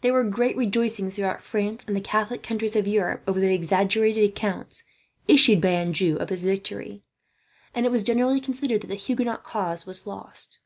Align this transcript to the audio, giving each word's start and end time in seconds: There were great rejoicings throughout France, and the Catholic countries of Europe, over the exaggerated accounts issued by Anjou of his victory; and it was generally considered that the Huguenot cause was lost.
There 0.00 0.14
were 0.14 0.24
great 0.24 0.56
rejoicings 0.56 1.14
throughout 1.16 1.42
France, 1.42 1.84
and 1.86 1.94
the 1.94 2.00
Catholic 2.00 2.42
countries 2.42 2.74
of 2.74 2.88
Europe, 2.88 3.22
over 3.26 3.38
the 3.38 3.52
exaggerated 3.52 4.24
accounts 4.24 4.84
issued 5.28 5.60
by 5.60 5.72
Anjou 5.72 6.16
of 6.16 6.30
his 6.30 6.46
victory; 6.46 7.02
and 7.74 7.84
it 7.84 7.92
was 7.92 8.02
generally 8.02 8.40
considered 8.40 8.80
that 8.80 8.86
the 8.86 8.94
Huguenot 8.94 9.44
cause 9.44 9.84
was 9.84 10.06
lost. 10.06 10.58